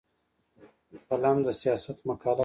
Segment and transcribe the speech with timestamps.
[1.09, 2.39] قلم د سیاست مقاله لیکي